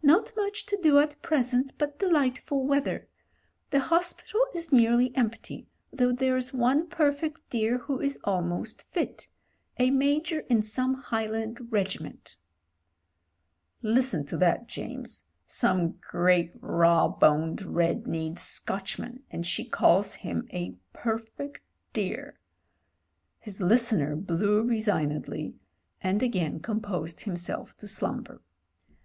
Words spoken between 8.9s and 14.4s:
fit— a Major in some Highland regiment.' "Listen to